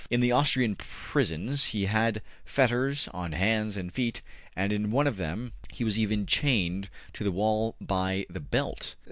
In 0.09 0.19
the 0.19 0.31
Austrian 0.31 0.75
prisons 0.77 1.65
he 1.65 1.85
had 1.85 2.23
fetters 2.43 3.07
on 3.09 3.33
hands 3.33 3.77
and 3.77 3.93
feet, 3.93 4.23
and 4.55 4.73
in 4.73 4.89
one 4.89 5.05
of 5.05 5.17
them 5.17 5.53
he 5.71 5.83
was 5.83 5.99
even 5.99 6.25
chained 6.25 6.89
to 7.13 7.23
the 7.23 7.31
wall 7.31 7.75
by 7.79 8.25
the 8.27 8.39
belt. 8.39 8.95